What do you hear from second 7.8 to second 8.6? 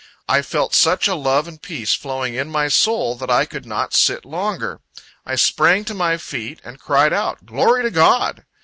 to God!"